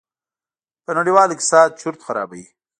په 0.83 0.91
نړېوال 0.97 1.29
اقتصاد 1.31 1.69
چورت 1.79 1.99
خرابوي. 2.05 2.45